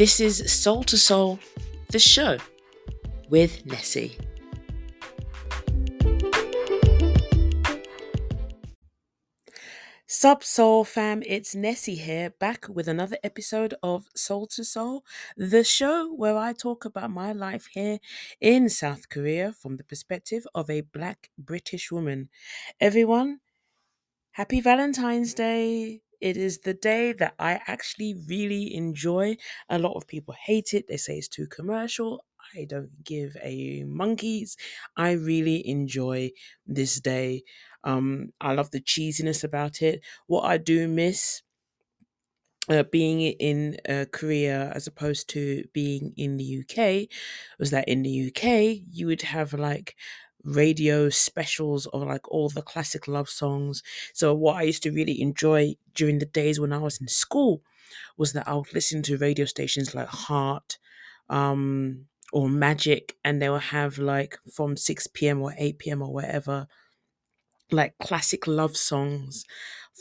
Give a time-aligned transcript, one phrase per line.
[0.00, 1.38] This is Soul to Seoul,
[1.90, 2.38] the show
[3.28, 4.16] with Nessie.
[10.06, 15.04] Sub Soul fam, it's Nessie here, back with another episode of Soul to Seoul,
[15.36, 17.98] the show where I talk about my life here
[18.40, 22.30] in South Korea from the perspective of a black British woman.
[22.80, 23.40] Everyone,
[24.30, 26.00] happy Valentine's Day!
[26.20, 29.36] It is the day that I actually really enjoy.
[29.68, 32.24] A lot of people hate it, they say it's too commercial.
[32.54, 34.56] I don't give a monkeys.
[34.96, 36.32] I really enjoy
[36.66, 37.44] this day.
[37.84, 40.02] Um, I love the cheesiness about it.
[40.26, 41.42] What I do miss
[42.68, 47.08] uh, being in uh, Korea as opposed to being in the UK
[47.58, 49.96] was that in the UK you would have like
[50.44, 53.82] radio specials of like all the classic love songs.
[54.14, 57.62] So what I used to really enjoy during the days when I was in school
[58.16, 60.78] was that I would listen to radio stations like Heart,
[61.28, 65.42] um, or Magic, and they will have like from 6 p.m.
[65.42, 66.02] or 8 p.m.
[66.02, 66.68] or whatever
[67.70, 69.44] like classic love songs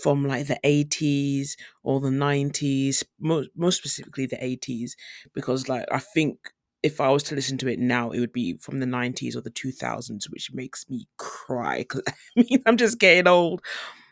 [0.02, 4.96] from like the 80s or the 90s most, most specifically the 80s
[5.34, 6.52] because like i think
[6.84, 9.42] if i was to listen to it now it would be from the 90s or
[9.42, 13.62] the 2000s which makes me cry because i mean i'm just getting old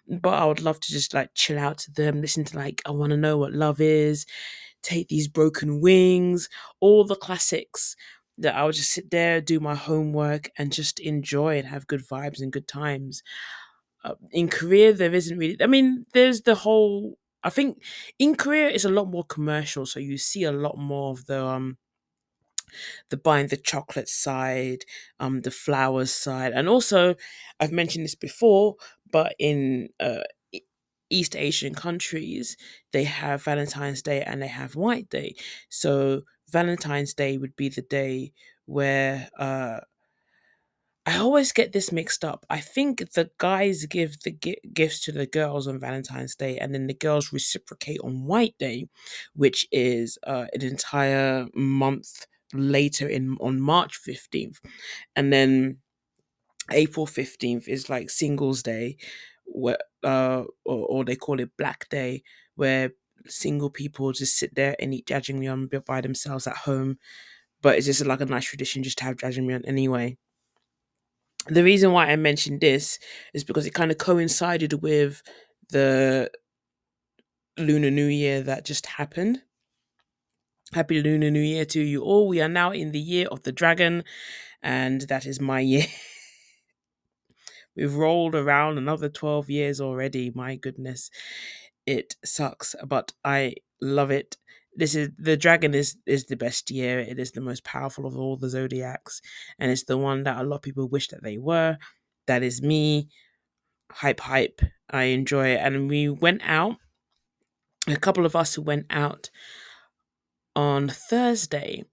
[0.07, 2.91] but i would love to just like chill out to them listen to like i
[2.91, 4.25] want to know what love is
[4.83, 7.95] take these broken wings all the classics
[8.37, 12.07] that I would just sit there, do my homework, and just enjoy and have good
[12.07, 13.23] vibes and good times.
[14.03, 15.57] Uh, in Korea, there isn't really.
[15.61, 17.17] I mean, there's the whole.
[17.43, 17.81] I think
[18.19, 21.43] in Korea it's a lot more commercial, so you see a lot more of the
[21.43, 21.77] um
[23.09, 24.85] the buying the chocolate side,
[25.19, 27.15] um, the flowers side, and also
[27.59, 28.75] I've mentioned this before,
[29.11, 30.23] but in uh,
[31.09, 32.57] East Asian countries,
[32.91, 35.35] they have Valentine's Day and they have White Day.
[35.69, 38.33] So Valentine's Day would be the day
[38.65, 39.79] where uh,
[41.05, 42.45] I always get this mixed up.
[42.49, 46.73] I think the guys give the gi- gifts to the girls on Valentine's Day, and
[46.73, 48.89] then the girls reciprocate on White Day,
[49.33, 54.59] which is uh, an entire month later in on March fifteenth,
[55.15, 55.77] and then
[56.71, 58.97] April fifteenth is like Singles Day,
[59.45, 62.23] where uh, or, or they call it Black Day,
[62.55, 62.91] where
[63.25, 66.97] single people just sit there and eat jajangmyeon by themselves at home.
[67.61, 70.17] But it's just like a nice tradition just to have jajangmyeon anyway.
[71.47, 72.99] The reason why I mentioned this
[73.33, 75.23] is because it kind of coincided with
[75.69, 76.29] the
[77.57, 79.41] Lunar New Year that just happened.
[80.73, 82.27] Happy Lunar New Year to you all.
[82.27, 84.03] We are now in the year of the dragon,
[84.61, 85.85] and that is my year.
[87.75, 90.29] We've rolled around another 12 years already.
[90.35, 91.09] My goodness
[91.85, 94.35] it sucks, but I love it.
[94.75, 96.99] This is the dragon is is the best year.
[96.99, 99.21] It is the most powerful of all the zodiacs,
[99.57, 101.77] and it's the one that a lot of people wish that they were.
[102.27, 103.07] That is me.
[103.89, 104.61] Hype, hype.
[104.89, 106.75] I enjoy it, and we went out.
[107.87, 109.29] A couple of us who went out
[110.57, 111.83] on Thursday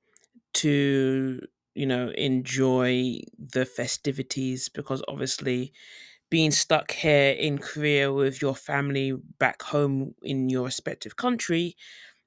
[0.54, 1.40] to
[1.74, 5.72] you know enjoy the festivities because obviously
[6.30, 11.76] being stuck here in Korea with your family back home in your respective country,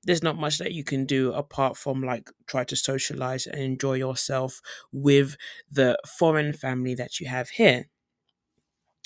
[0.04, 3.96] there's not much that you can do apart from like try to socialize and enjoy
[3.96, 4.62] yourself
[4.94, 5.38] with
[5.72, 7.88] the foreign family that you have here.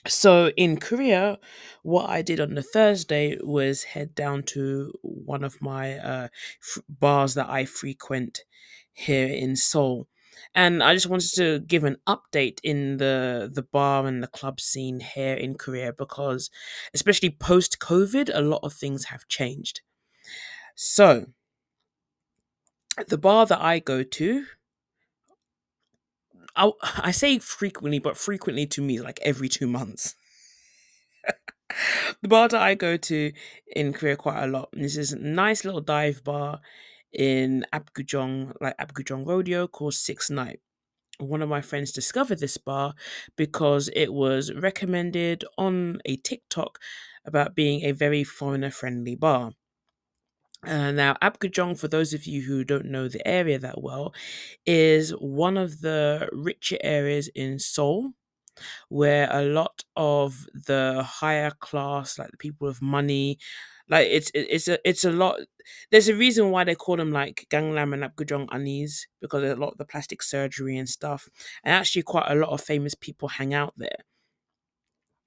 [0.08, 1.38] So in Korea,
[1.84, 6.28] what I did on the Thursday was head down to one of my uh,
[6.62, 8.42] f- bars that I frequent
[8.94, 10.08] here in Seoul
[10.56, 14.60] and I just wanted to give an update in the the bar and the club
[14.60, 16.50] scene here in Korea because,
[16.94, 19.82] especially post COVID, a lot of things have changed.
[20.76, 21.28] So,
[23.08, 24.46] the bar that I go to,
[26.56, 30.16] I I say frequently, but frequently to me like every two months.
[32.22, 33.32] the bar that I go to
[33.76, 34.70] in Korea quite a lot.
[34.74, 36.59] This is a nice little dive bar
[37.12, 40.59] in Apgujeong, like Apgujeong Rodeo, called Six Night.
[41.20, 42.94] One of my friends discovered this bar
[43.36, 46.80] because it was recommended on a TikTok
[47.26, 49.52] about being a very foreigner friendly bar.
[50.66, 54.13] Uh, now, Apgujeong, for those of you who don't know the area that well,
[54.66, 58.11] is one of the richer areas in Seoul
[58.90, 63.40] where a lot of the higher class, like the people with money,
[63.90, 65.40] like it's it's a it's a lot.
[65.91, 69.73] There's a reason why they call them like Gangnam and Apgujeong Anis because a lot
[69.73, 71.29] of the plastic surgery and stuff,
[71.63, 74.05] and actually quite a lot of famous people hang out there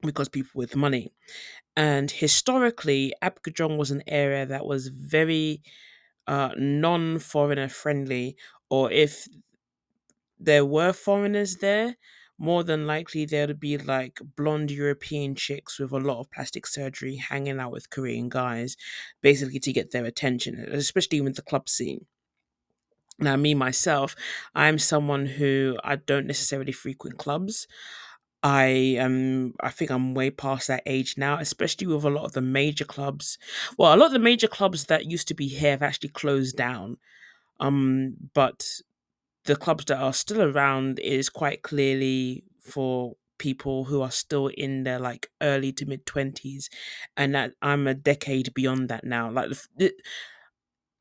[0.04, 1.12] because people with money.
[1.76, 5.62] And historically, Apgujeong was an area that was very
[6.26, 8.36] uh, non-foreigner friendly,
[8.70, 9.26] or if
[10.38, 11.96] there were foreigners there,
[12.38, 17.16] more than likely there'd be like blonde European chicks with a lot of plastic surgery
[17.16, 18.76] hanging out with Korean guys,
[19.20, 22.06] basically to get their attention, especially with the club scene.
[23.18, 24.16] Now, me myself,
[24.54, 27.68] I'm someone who I don't necessarily frequent clubs.
[28.44, 32.32] I um I think I'm way past that age now, especially with a lot of
[32.32, 33.38] the major clubs.
[33.78, 36.56] Well, a lot of the major clubs that used to be here have actually closed
[36.56, 36.98] down.
[37.60, 38.66] Um, but
[39.46, 44.84] the clubs that are still around is quite clearly for people who are still in
[44.84, 46.70] their like early to mid 20s
[47.16, 49.50] and that I'm a decade beyond that now like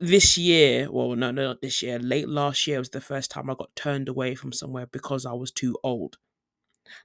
[0.00, 3.48] this year well no no not this year late last year was the first time
[3.48, 6.18] I got turned away from somewhere because I was too old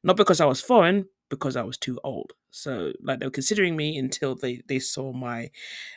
[0.04, 2.34] not because I was foreign because I was too old.
[2.52, 5.52] So like they were considering me until they they saw my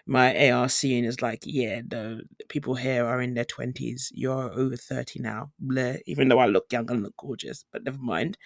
[0.07, 4.77] my ARC and it's like yeah the people here are in their 20s you're over
[4.77, 5.51] 30 now.
[5.65, 6.01] Bleh.
[6.07, 8.37] even though I look young and look gorgeous but never mind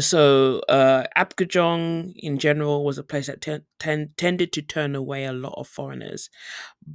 [0.00, 5.32] so uh in general was a place that ten- ten- tended to turn away a
[5.32, 6.30] lot of foreigners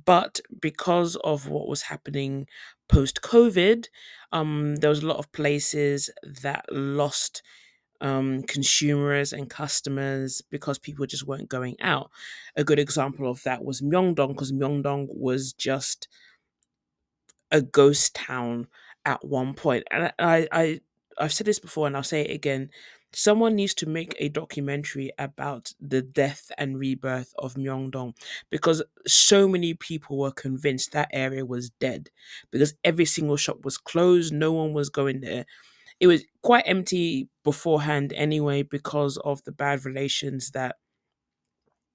[0.05, 2.47] but because of what was happening
[2.87, 3.87] post covid
[4.31, 6.09] um there was a lot of places
[6.41, 7.41] that lost
[8.01, 12.11] um, consumers and customers because people just weren't going out.
[12.55, 16.09] A good example of that was Myeongdong, because Myeongdong was just
[17.51, 18.67] a ghost town
[19.05, 19.85] at one point.
[19.91, 20.79] And I, I,
[21.17, 22.69] I've said this before, and I'll say it again.
[23.15, 28.15] Someone needs to make a documentary about the death and rebirth of Myeongdong
[28.49, 32.09] because so many people were convinced that area was dead
[32.51, 35.45] because every single shop was closed, no one was going there
[35.99, 40.75] it was quite empty beforehand anyway because of the bad relations that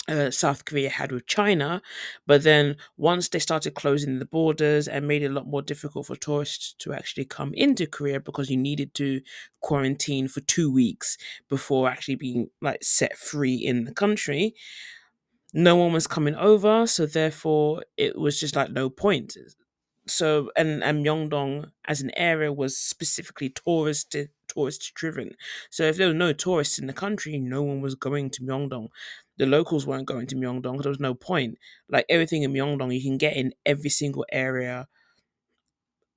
[0.09, 1.83] uh, South Korea had with China.
[2.27, 6.07] But then once they started closing the borders and made it a lot more difficult
[6.07, 9.21] for tourists to actually come into Korea because you needed to
[9.61, 11.17] quarantine for two weeks
[11.49, 14.55] before actually being like set free in the country.
[15.55, 19.37] No one was coming over, so therefore it was just like no point
[20.11, 24.17] so and and Myeongdong as an area was specifically tourist
[24.49, 25.33] tourist driven.
[25.71, 28.89] So if there were no tourists in the country, no one was going to Myeongdong.
[29.39, 31.59] The locals weren't going to Myeongdong because there was no point.
[31.89, 34.89] Like everything in Myeongdong, you can get in every single area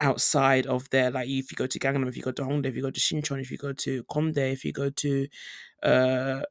[0.01, 1.11] outside of there.
[1.11, 2.99] Like if you go to Gangnam, if you go to Hongdae, if you go to
[2.99, 5.27] Sinchon, if you go to Komdae, if you go to
[5.83, 6.41] uh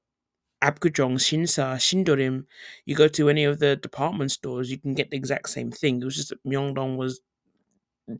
[0.62, 2.44] Apgujeong, Shinsa, Sindorim,
[2.84, 6.00] you go to any of the department stores, you can get the exact same thing.
[6.00, 7.20] It was just that Myeongdong was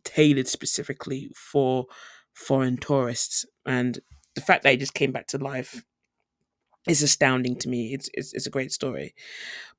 [0.05, 1.87] tailored specifically for
[2.33, 3.45] foreign tourists.
[3.67, 4.01] And
[4.35, 5.85] the fact that it just came back to life
[6.89, 7.93] is astounding to me.
[7.95, 9.15] It's it's, it's a great story.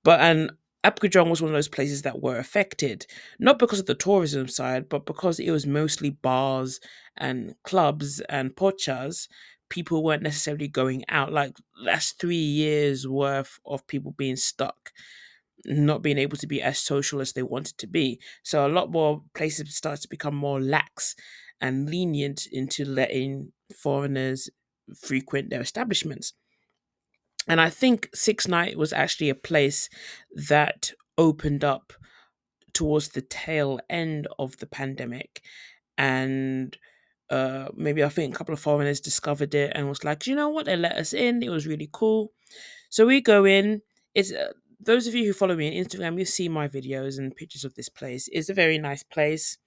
[0.03, 0.51] But and
[0.83, 3.05] Apgujeong was one of those places that were affected,
[3.39, 6.79] not because of the tourism side, but because it was mostly bars
[7.17, 9.27] and clubs and pochas.
[9.69, 11.31] People weren't necessarily going out.
[11.31, 11.53] Like
[11.85, 14.91] that's three years worth of people being stuck
[15.65, 18.19] not being able to be as social as they wanted to be.
[18.43, 21.15] So a lot more places start to become more lax
[21.59, 24.49] and lenient into letting foreigners
[24.99, 26.33] frequent their establishments.
[27.47, 29.89] And I think Six Night was actually a place
[30.35, 31.93] that opened up
[32.73, 35.41] towards the tail end of the pandemic.
[35.97, 36.77] And
[37.29, 40.49] uh, maybe I think a couple of foreigners discovered it and was like, you know
[40.49, 40.65] what?
[40.65, 41.41] They let us in.
[41.43, 42.31] It was really cool.
[42.89, 43.81] So we go in.
[44.13, 47.35] It's uh, those of you who follow me on Instagram, you see my videos and
[47.35, 48.27] pictures of this place.
[48.31, 49.57] It's a very nice place.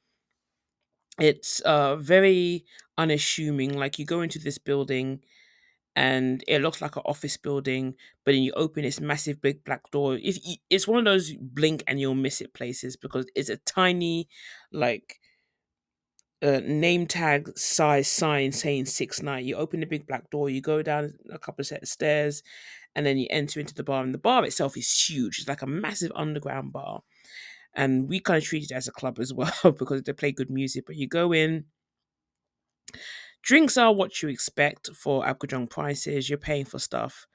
[1.19, 2.65] It's uh very
[2.99, 3.79] unassuming.
[3.79, 5.21] Like you go into this building
[5.97, 9.91] and it looks like an office building, but then you open this massive big black
[9.91, 10.17] door.
[10.21, 10.39] If
[10.71, 14.29] it's one of those blink and you'll miss it places because it's a tiny,
[14.73, 15.21] like,
[16.43, 19.47] uh, name tag size sign saying six nine.
[19.47, 22.43] You open the big black door, you go down a couple of set of stairs,
[22.95, 25.63] and then you enter into the bar and the bar itself is huge it's like
[25.63, 27.03] a massive underground bar
[27.75, 30.51] and we kind of treat it as a club as well because they play good
[30.51, 31.65] music but you go in
[33.45, 37.27] drinks are what you expect for Apgujeong prices you're paying for stuff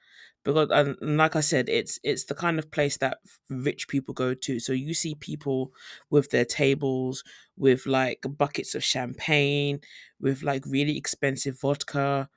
[0.44, 4.34] because and like I said, it's it's the kind of place that rich people go
[4.34, 4.58] to.
[4.58, 5.72] So you see people
[6.10, 7.22] with their tables
[7.56, 9.80] with like buckets of champagne,
[10.18, 12.28] with like really expensive vodka,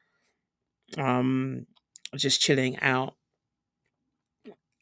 [0.97, 1.65] um,
[2.15, 3.15] just chilling out.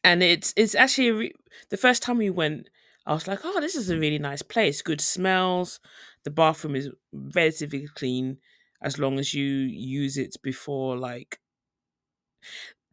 [0.02, 1.34] And it's it's actually re-
[1.70, 2.68] the first time we went,
[3.06, 4.82] I was like, oh, this is a really nice place.
[4.82, 5.78] Good smells.
[6.24, 8.38] The bathroom is relatively clean
[8.82, 11.40] as long as you use it before like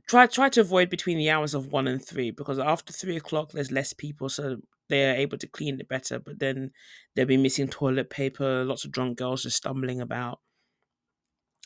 [0.08, 3.52] try try to avoid between the hours of one and three because after three o'clock
[3.52, 4.58] there's less people so
[4.90, 6.72] they're able to clean it better, but then
[7.14, 10.40] they'll be missing toilet paper, lots of drunk girls just stumbling about.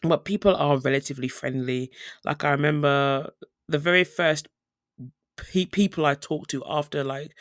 [0.02, 1.92] But people are relatively friendly.
[2.26, 3.32] Like I remember
[3.68, 4.48] the very first
[5.38, 7.36] pe- people I talked to after like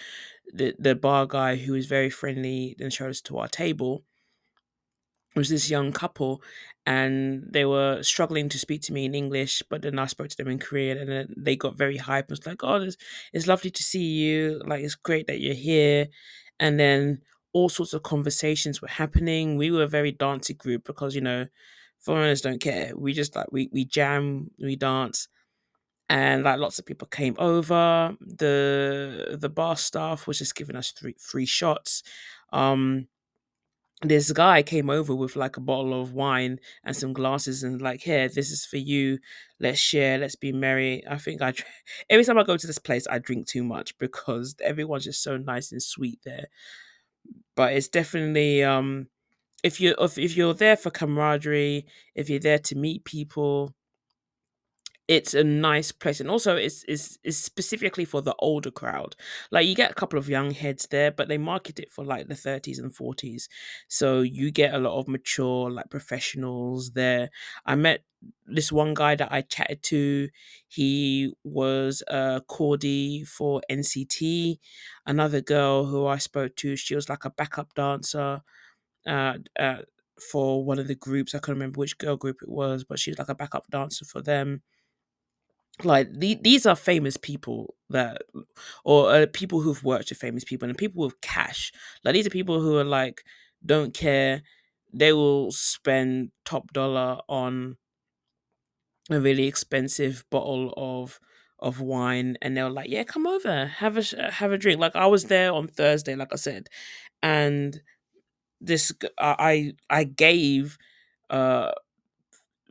[0.53, 4.05] the the bar guy who was very friendly and showed us to our table
[5.35, 6.43] was this young couple
[6.85, 10.37] and they were struggling to speak to me in English, but then I spoke to
[10.37, 12.97] them in Korean and then they got very hyped and was like, Oh, it's,
[13.33, 14.61] it's lovely to see you.
[14.67, 16.09] Like, it's great that you're here.
[16.59, 17.23] And then
[17.53, 19.57] all sorts of conversations were happening.
[19.57, 21.47] We were a very dancey group because, you know,
[22.01, 22.93] foreigners don't care.
[22.97, 25.29] We just like, we, we jam, we dance.
[26.09, 28.15] And like lots of people came over.
[28.21, 32.03] The the bar staff was just giving us three free shots.
[32.53, 33.09] Um,
[34.03, 38.01] this guy came over with like a bottle of wine and some glasses and like
[38.01, 39.19] here this is for you.
[39.61, 40.19] Let's share.
[40.19, 41.05] Let's be merry.
[41.09, 41.55] I think i
[42.11, 45.37] every time i go to this place i drink too much because everyone's just so
[45.37, 46.47] nice and sweet there.
[47.55, 49.07] But it's definitely um
[49.63, 53.75] if you if, if you're there for camaraderie if you're there to meet people
[55.17, 59.15] it's a nice place and also it's, it's it's specifically for the older crowd.
[59.51, 62.29] Like you get a couple of young heads there but they market it for like
[62.29, 63.49] the 30s and 40s
[63.89, 67.31] so you get a lot of mature like professionals there.
[67.67, 68.05] I met
[68.47, 70.29] this one guy that i chatted to.
[70.69, 74.59] He was a coordi for nct
[75.07, 78.41] another girl who i spoke to she was like a backup dancer
[79.07, 79.79] uh, uh
[80.31, 81.35] for one of the groups.
[81.35, 84.05] I can't remember which girl group it was but she was like a backup dancer
[84.05, 84.63] for them
[85.85, 88.23] like the, these are famous people that
[88.85, 91.73] or uh, people who've worked with famous people and people with cash.
[92.05, 93.25] Like these are people who are like
[93.65, 94.43] don't care.
[94.93, 97.77] They will spend top dollar on
[99.11, 101.21] a really expensive bottle of
[101.59, 104.81] of wine and they're like yeah come over have a have a drink.
[104.81, 106.67] Like i was there on thursday like i said
[107.23, 107.81] and
[108.61, 110.79] this i i gave
[111.31, 111.73] uh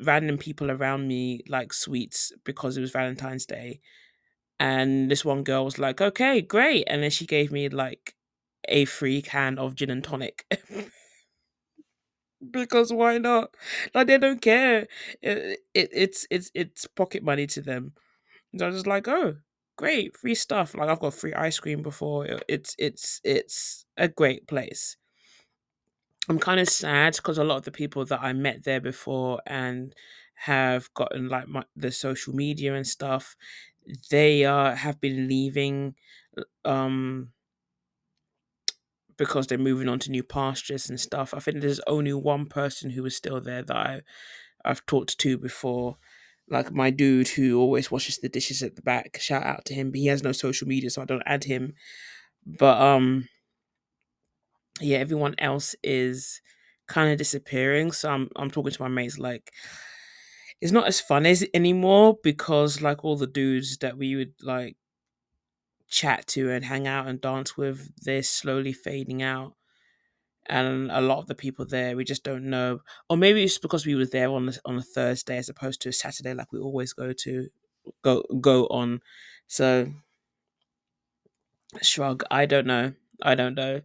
[0.04, 3.82] random people around me like sweets because it was Valentine's Day.
[4.60, 6.86] And this one girl was like, okay, great.
[6.88, 8.16] And then she gave me like
[8.68, 10.46] a free can of gin and tonic.
[12.52, 13.56] because why not?
[13.94, 14.88] Like they don't care.
[15.22, 17.94] It, it, it's it's it's pocket money to them.
[18.58, 19.38] So I was just like, oh,
[19.78, 20.76] great, free stuff.
[20.76, 22.40] Like I've got free ice cream before.
[22.50, 24.98] It's it's it's a great place.
[26.30, 29.42] I'm kind of sad because a lot of the people that I met there before
[29.46, 29.94] and
[30.36, 33.36] have gotten like my, the social media and stuff,
[34.10, 35.96] they uh have been leaving
[36.66, 37.32] um
[39.18, 41.34] because they're moving on to new pastures and stuff.
[41.34, 44.02] I think there's only one person who was still there that I
[44.66, 45.98] I've talked to before.
[46.50, 49.18] Like my dude who always washes the dishes at the back.
[49.22, 49.92] Shout out to him.
[49.92, 51.74] But he has no social media, so I don't add him.
[52.46, 53.30] But um
[54.82, 56.42] yeah, everyone else is
[56.88, 57.92] kind of disappearing.
[57.92, 59.52] So I'm I'm talking to my mates like
[60.60, 64.78] it's not as fun as anymore because like all the dudes that we would like
[65.90, 69.54] chat to and hang out and dance with, they're slowly fading out.
[70.48, 72.80] And a lot of the people there we just don't know.
[73.10, 75.90] Or maybe it's because we were there on a, on a Thursday as opposed to
[75.90, 77.48] a Saturday like we always go to
[78.04, 79.02] go go on.
[79.48, 79.92] So
[81.82, 82.24] shrug.
[82.32, 82.94] I don't know.
[83.22, 83.82] I don't know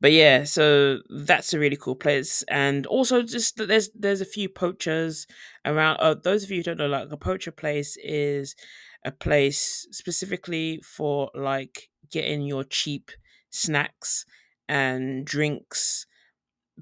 [0.00, 4.48] but yeah, so that's a really cool place, and also just there's there's a few
[4.48, 5.26] pochas
[5.64, 5.96] around.
[5.98, 8.54] Uh, those of you who don't know, like a pocha place is
[9.04, 13.10] a place specifically for like getting your cheap
[13.50, 14.24] snacks
[14.68, 16.06] and drinks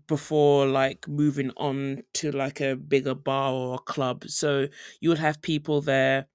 [0.06, 4.24] before like moving on to like a bigger bar or a club.
[4.28, 4.68] So
[5.00, 6.26] you would have people there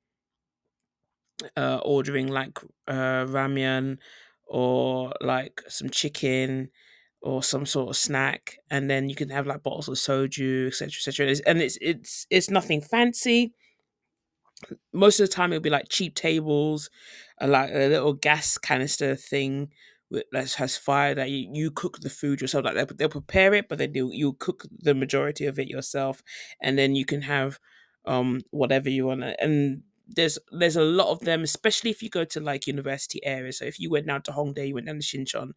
[1.58, 3.98] uh, ordering like uh, ramyun
[4.48, 6.70] or like some chicken
[7.22, 10.88] or some sort of snack, and then you can have like bottles of soju, etc.,
[10.88, 11.36] etc.
[11.48, 13.54] And it's it's it's nothing fancy.
[14.94, 16.90] Most of the time, it'll be like cheap tables,
[17.42, 19.70] like a little gas canister thing
[20.32, 22.66] that has fire that you, you cook the food yourself.
[22.66, 26.22] Like they'll, they'll prepare it, but then you you cook the majority of it yourself,
[26.62, 27.60] and then you can have
[28.06, 29.24] um whatever you want.
[29.40, 33.60] And there's there's a lot of them, especially if you go to like university areas.
[33.60, 35.52] So if you went down to Hongdae, you went down to Sinchon,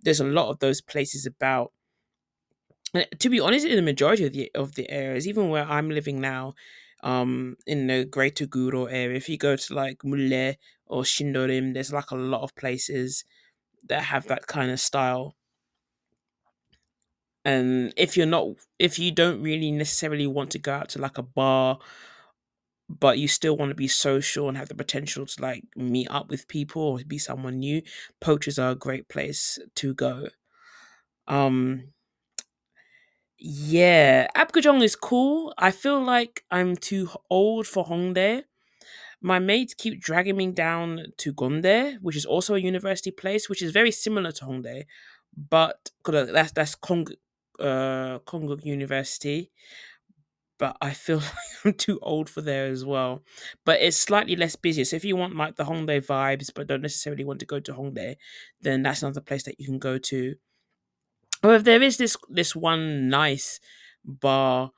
[0.00, 1.72] there's a lot of those places about.
[2.92, 5.90] And to be honest, in the majority of the of the areas, even where I'm
[5.90, 6.54] living now,
[7.02, 11.92] um, in the Greater Guro area, if you go to like Mullae or Shindorim, there's
[11.92, 13.24] like a lot of places
[13.88, 15.36] that have that kind of style.
[17.44, 18.46] And if you're not,
[18.78, 21.78] if you don't really necessarily want to go out to like a bar
[22.88, 26.28] but you still want to be social and have the potential to like meet up
[26.30, 27.82] with people or be someone new,
[28.20, 30.28] Pochas are a great place to go.
[31.28, 31.84] Um
[33.38, 35.52] yeah, Apgujeong is cool.
[35.58, 38.44] I feel like I'm too old for Hongdae.
[39.22, 43.62] My mates keep dragging me down to Gonde, which is also a university place, which
[43.62, 44.84] is very similar to Hongdae,
[45.50, 47.08] but 'cause that's that's Kong
[47.60, 49.50] uh Konkuk University.
[50.58, 51.34] But I feel like
[51.64, 53.22] I'm too old for there as well.
[53.64, 54.84] But it's slightly less busy.
[54.84, 57.72] So if you want like the Hongdae vibes, but don't necessarily want to go to
[57.74, 58.16] Hongdae,
[58.60, 60.34] then that's another place that you can go to.
[61.42, 63.60] Oh, However, there is this this one nice
[64.04, 64.72] bar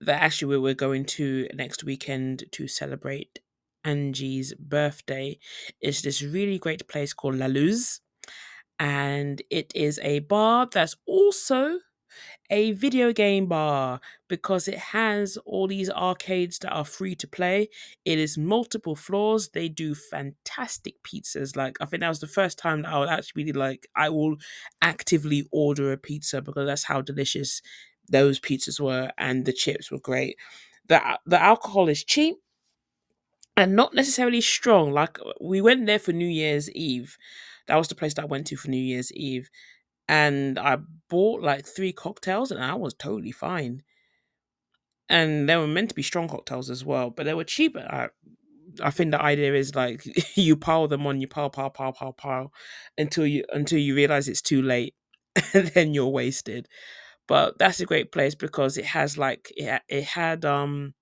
[0.00, 3.40] that actually we- we're going to next weekend to celebrate
[3.84, 5.38] Angie's birthday.
[5.80, 8.00] It's this really great place called La Luz,
[8.78, 11.80] and it is a bar that's also
[12.50, 17.68] a video game bar because it has all these arcades that are free to play.
[18.04, 19.48] It is multiple floors.
[19.50, 21.56] They do fantastic pizzas.
[21.56, 24.08] Like I think that was the first time that I would actually be like, I
[24.10, 24.36] will
[24.82, 27.62] actively order a pizza because that's how delicious
[28.10, 30.36] those pizzas were, and the chips were great.
[30.88, 32.36] the The alcohol is cheap
[33.56, 34.92] and not necessarily strong.
[34.92, 37.16] Like we went there for New Year's Eve.
[37.66, 39.48] That was the place that I went to for New Year's Eve
[40.08, 43.82] and I bought like three cocktails, and I was totally fine.
[45.08, 47.76] And they were meant to be strong cocktails as well, but they were cheap.
[47.76, 48.08] I,
[48.82, 50.02] I think the idea is like
[50.36, 52.52] you pile them on, you pile, pile, pile, pile, pile,
[52.98, 54.94] until you until you realize it's too late,
[55.54, 56.68] and then you're wasted.
[57.26, 60.94] But that's a great place because it has like it, it had um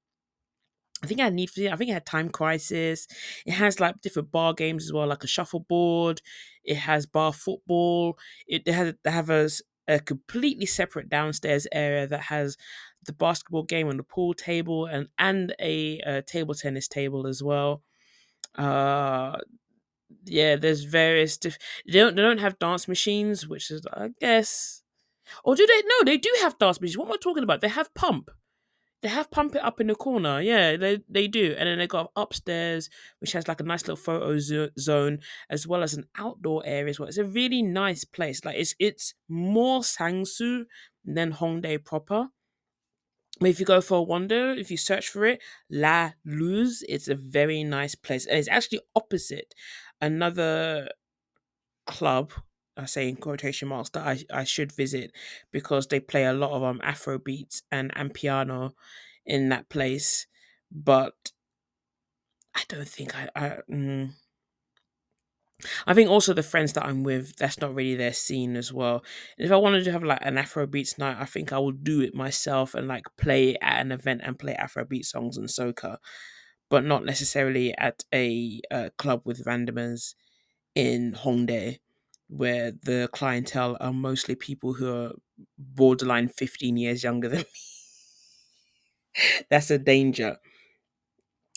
[1.02, 1.50] I think I Need.
[1.70, 3.08] I think it had Time Crisis.
[3.44, 6.22] It has like different bar games as well, like a shuffleboard.
[6.64, 8.18] It has bar football.
[8.46, 9.48] It has they have a,
[9.88, 12.56] a completely separate downstairs area that has
[13.04, 17.42] the basketball game and the pool table and and a, uh table tennis table as
[17.42, 17.82] well.
[18.56, 19.38] Uh
[20.24, 21.36] yeah, there's various.
[21.38, 24.82] Diff- they don't they don't have dance machines, which is I guess.
[25.44, 25.82] Or do they?
[25.86, 26.98] No, they do have dance machines.
[26.98, 27.60] What am I talking about?
[27.60, 28.30] They have pump.
[29.02, 30.40] They have pump it up in the corner.
[30.40, 31.56] Yeah, they they do.
[31.58, 32.88] And then they got upstairs,
[33.20, 35.18] which has like a nice little photo zo- zone,
[35.50, 37.08] as well as an outdoor area as well.
[37.08, 38.44] It's a really nice place.
[38.44, 40.64] Like it's it's more Sangsu
[41.04, 42.28] than Hongdae proper.
[43.40, 47.08] But if you go for a wander, if you search for it, La Luz, it's
[47.08, 48.24] a very nice place.
[48.24, 49.52] And it's actually opposite
[50.00, 50.90] another
[51.86, 52.30] club.
[52.76, 55.12] I say in quotation marks that I, I should visit
[55.50, 58.74] because they play a lot of um Afro beats and, and piano
[59.26, 60.26] in that place.
[60.70, 61.32] But
[62.54, 64.12] I don't think I I, mm,
[65.86, 69.04] I think also the friends that I'm with, that's not really their scene as well.
[69.38, 72.00] If I wanted to have like an Afro beats night, I think I would do
[72.00, 75.98] it myself and like play at an event and play Afro beat songs and soca,
[76.68, 80.14] but not necessarily at a uh, club with randomers
[80.74, 81.80] in Hongdae,
[82.28, 85.12] where the clientele are mostly people who are
[85.58, 87.44] borderline 15 years younger than me.
[89.50, 90.38] That's a danger.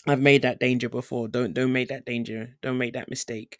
[0.06, 1.28] I've made that danger before.
[1.28, 2.56] Don't don't make that danger.
[2.62, 3.58] Don't make that mistake.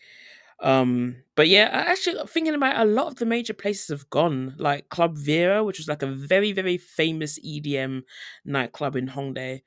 [0.60, 4.54] Um, but yeah, I actually thinking about a lot of the major places have gone,
[4.58, 8.02] like Club Vera, which was like a very, very famous EDM
[8.44, 9.62] nightclub in Hongdae.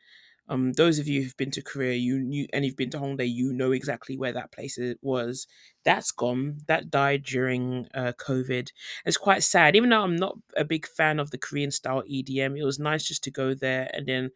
[0.50, 3.32] Um, those of you who've been to Korea, you knew, and you've been to Hongdae,
[3.32, 5.46] you know exactly where that place was.
[5.86, 6.58] That's gone.
[6.68, 8.72] That died during uh, COVID.
[9.06, 9.76] It's quite sad.
[9.76, 13.04] Even though I'm not a big fan of the Korean style EDM, it was nice
[13.04, 14.32] just to go there and then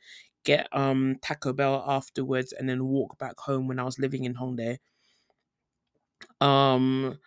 [0.46, 4.36] get um Taco Bell afterwards and then walk back home when I was living in
[4.36, 4.78] Hongdae.
[6.42, 7.20] Um,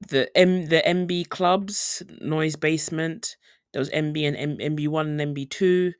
[0.00, 3.36] the M the NB clubs, Noise Basement,
[3.72, 5.94] there was NB and M- NB1 and NB2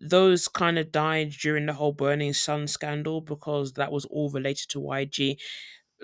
[0.00, 4.68] those kind of died during the whole Burning Sun scandal because that was all related
[4.70, 5.38] to YG.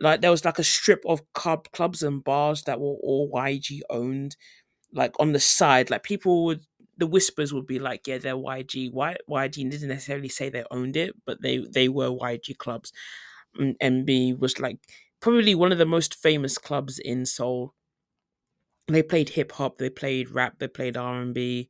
[0.00, 3.80] Like there was like a strip of club clubs and bars that were all YG
[3.90, 4.36] owned,
[4.92, 5.90] like on the side.
[5.90, 6.62] Like people would
[6.98, 8.92] the whispers would be like, yeah, they're YG.
[8.92, 12.92] Y, YG didn't necessarily say they owned it, but they they were YG clubs.
[13.56, 14.78] And NB was like
[15.20, 17.74] probably one of the most famous clubs in Seoul.
[18.88, 21.68] They played hip hop, they played rap, they played R and B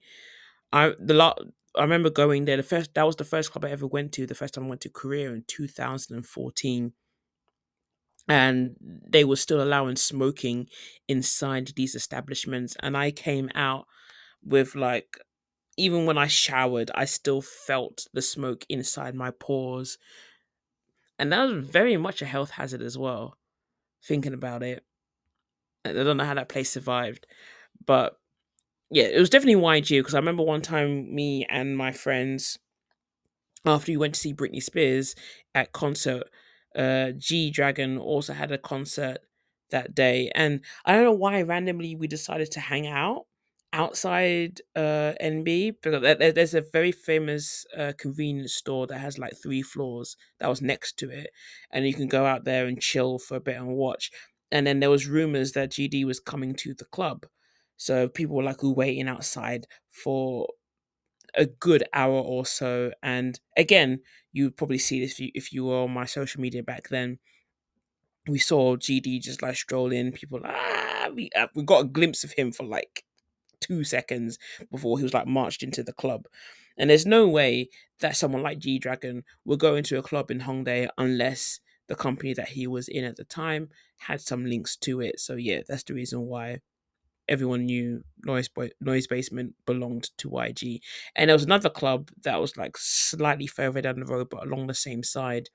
[0.73, 1.41] I the lot.
[1.77, 2.57] I remember going there.
[2.57, 4.27] The first that was the first club I ever went to.
[4.27, 6.93] The first time I went to Korea in 2014,
[8.29, 10.69] and they were still allowing smoking
[11.09, 12.77] inside these establishments.
[12.81, 13.87] And I came out
[14.43, 15.19] with like,
[15.77, 19.99] even when I showered, I still felt the smoke inside my pores,
[21.19, 23.37] and that was very much a health hazard as well.
[24.07, 24.85] Thinking about it,
[25.85, 27.27] I don't know how that place survived,
[27.85, 28.19] but
[28.91, 32.59] yeah, it was definitely YG because I remember one time me and my friends
[33.65, 35.15] after we went to see Britney Spears
[35.55, 36.25] at concert,
[36.77, 39.19] uh, G Dragon also had a concert
[39.71, 43.27] that day, and I don't know why randomly we decided to hang out
[43.73, 46.01] outside uh NB because
[46.35, 50.99] there's a very famous uh, convenience store that has like three floors that was next
[50.99, 51.31] to it,
[51.71, 54.11] and you can go out there and chill for a bit and watch.
[54.53, 57.27] And then there was rumors that GD was coming to the club,
[57.77, 60.49] so people were like waiting outside for
[61.37, 62.93] a good hour or so.
[63.03, 64.01] And again,
[64.33, 66.89] you would probably see this if you, if you were on my social media back
[66.89, 67.19] then.
[68.27, 70.13] We saw GD just like stroll in.
[70.13, 73.05] People ah, we uh, we got a glimpse of him for like
[73.61, 74.39] two seconds
[74.71, 76.27] before he was like marched into the club.
[76.79, 77.69] And there's no way
[78.01, 82.33] that someone like G Dragon will go into a club in Hongdae unless the company
[82.33, 85.21] that he was in at the time had some links to it.
[85.21, 86.61] So yeah, that's the reason why
[87.29, 90.81] everyone knew Noise Boy, Noise Basement belonged to YG.
[91.17, 94.67] And there was another club that was like slightly further down the road, but along
[94.67, 95.49] the same side,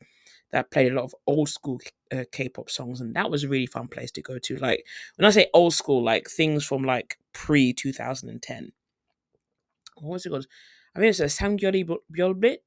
[0.51, 1.79] that played a lot of old school
[2.11, 4.57] uh, K-pop songs, and that was a really fun place to go to.
[4.57, 8.71] Like when I say old school, like things from like pre 2010.
[9.97, 10.47] What was it called?
[10.95, 12.57] I think it's a Samgyori Byolbit.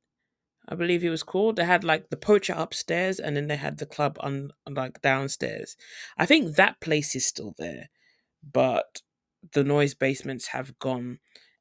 [0.69, 1.57] I believe it was called.
[1.57, 5.77] They had like the pocha upstairs, and then they had the club on like downstairs.
[6.17, 7.89] I think that place is still there
[8.43, 9.03] but
[9.53, 11.19] the noise basements have gone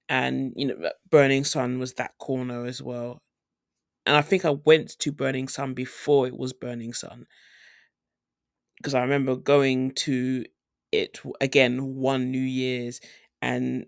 [0.09, 3.21] and you know burning sun was that corner as well.
[4.05, 7.27] And i think i went to burning sun before it was burning sun
[8.77, 10.45] because i remember going to
[10.91, 12.99] it again one new year's
[13.41, 13.85] and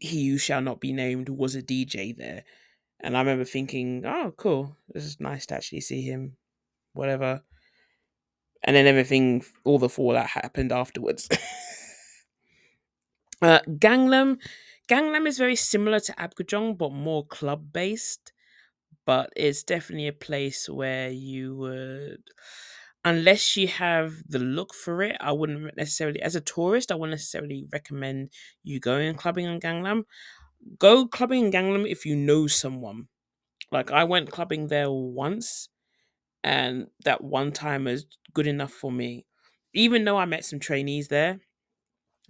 [0.00, 2.44] he who shall not be named was a dj there.
[3.00, 6.36] And i remember thinking oh cool this is nice to actually see him
[6.94, 7.42] whatever.
[8.62, 11.28] And then everything all the fallout happened afterwards
[13.42, 14.38] Uh, Gangnam,
[14.88, 18.32] Gangnam is very similar to Apgujeong, but more club based.
[19.06, 22.22] But it's definitely a place where you would,
[23.04, 27.12] unless you have the look for it, I wouldn't necessarily, as a tourist, I wouldn't
[27.12, 28.30] necessarily recommend
[28.62, 30.04] you going clubbing in Gangnam.
[30.78, 33.08] Go clubbing in Gangnam if you know someone.
[33.70, 35.68] Like I went clubbing there once,
[36.44, 39.26] and that one time is good enough for me.
[39.74, 41.40] Even though I met some trainees there,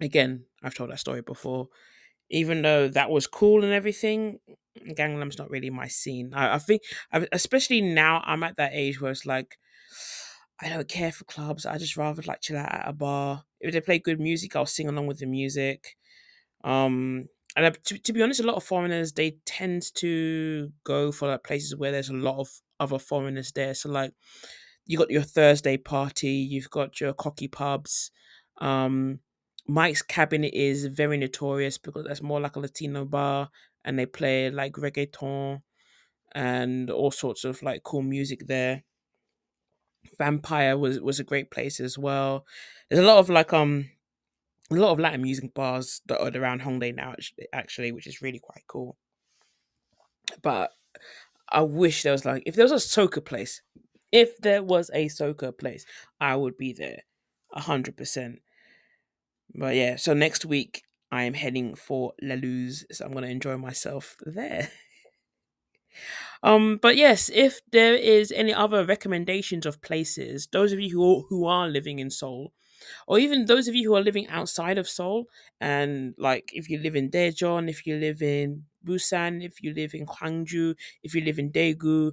[0.01, 1.69] again, I've told that story before.
[2.29, 4.39] Even though that was cool and everything,
[4.79, 6.31] Gangnam's not really my scene.
[6.33, 6.81] I, I think,
[7.31, 9.57] especially now, I'm at that age where it's like,
[10.59, 11.65] I don't care for clubs.
[11.65, 13.43] I just rather like chill out at a bar.
[13.59, 15.97] If they play good music, I'll sing along with the music.
[16.63, 21.27] Um, and to, to be honest, a lot of foreigners they tend to go for
[21.27, 23.73] like places where there's a lot of other foreigners there.
[23.73, 24.13] So like,
[24.85, 28.11] you got your Thursday party, you've got your cocky pubs.
[28.59, 29.19] Um,
[29.67, 33.49] Mike's Cabinet is very notorious because that's more like a Latino bar
[33.83, 35.61] and they play like reggaeton
[36.33, 38.83] and all sorts of like cool music there.
[40.19, 42.45] Vampire was was a great place as well.
[42.89, 43.89] There's a lot of like um
[44.71, 47.15] a lot of Latin music bars that are around Hongdae now
[47.53, 48.97] actually, which is really quite cool.
[50.41, 50.71] But
[51.49, 53.61] I wish there was like if there was a soca place,
[54.11, 55.85] if there was a soca place,
[56.19, 57.01] I would be there,
[57.53, 58.41] hundred percent.
[59.53, 64.15] But yeah, so next week I am heading for Luz, so I'm gonna enjoy myself
[64.25, 64.69] there.
[66.43, 71.25] um, but yes, if there is any other recommendations of places, those of you who
[71.29, 72.53] who are living in Seoul,
[73.07, 75.25] or even those of you who are living outside of Seoul,
[75.61, 79.93] and like if you live in Daejeon, if you live in Busan, if you live
[79.93, 82.11] in Gwangju, if you live in Daegu,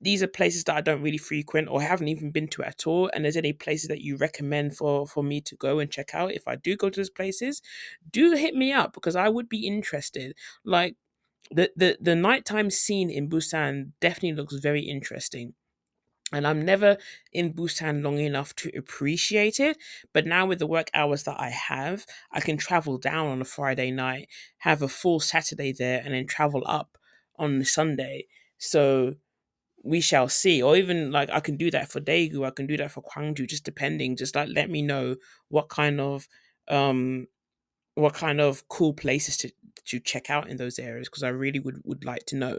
[0.00, 3.10] these are places that I don't really frequent or haven't even been to at all.
[3.12, 6.32] And there's any places that you recommend for for me to go and check out
[6.32, 7.62] if I do go to those places,
[8.10, 10.36] do hit me up because I would be interested.
[10.64, 10.96] Like
[11.50, 15.54] the the the nighttime scene in Busan definitely looks very interesting.
[16.34, 16.96] And I'm never
[17.32, 19.76] in Busan long enough to appreciate it.
[20.14, 23.44] But now, with the work hours that I have, I can travel down on a
[23.44, 26.96] Friday night, have a full Saturday there, and then travel up
[27.38, 28.28] on Sunday.
[28.56, 29.16] So
[29.82, 30.62] we shall see.
[30.62, 33.48] Or even like I can do that for Daegu, I can do that for Gwangju,
[33.48, 34.16] just depending.
[34.16, 35.16] Just like let me know
[35.48, 36.28] what kind of
[36.68, 37.26] um
[37.94, 39.50] what kind of cool places to
[39.84, 42.58] to check out in those areas because I really would would like to know.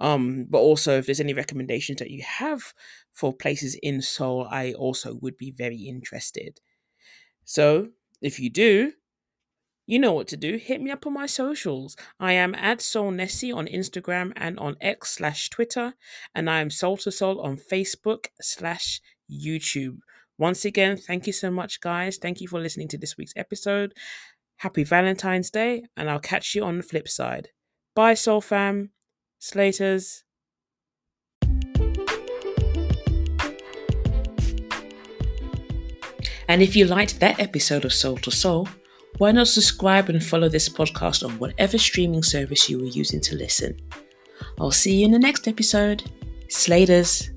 [0.00, 2.72] Um, but also if there's any recommendations that you have
[3.12, 6.60] for places in Seoul, I also would be very interested.
[7.44, 7.88] So
[8.22, 8.92] if you do,
[9.88, 10.58] you know what to do.
[10.58, 11.96] Hit me up on my socials.
[12.20, 15.94] I am at Seoul Nessie on Instagram and on X slash Twitter,
[16.34, 19.00] and I am Soul to Seoul on Facebook slash
[19.32, 20.00] YouTube.
[20.36, 22.18] Once again, thank you so much, guys.
[22.18, 23.94] Thank you for listening to this week's episode.
[24.58, 27.48] Happy Valentine's Day, and I'll catch you on the flip side.
[27.96, 28.90] Bye, Soul Fam.
[29.38, 30.22] Slaters.
[36.46, 38.68] And if you liked that episode of Soul to Seoul,
[39.18, 43.36] why not subscribe and follow this podcast on whatever streaming service you are using to
[43.36, 43.78] listen?
[44.60, 46.04] I'll see you in the next episode.
[46.48, 47.30] Slaters.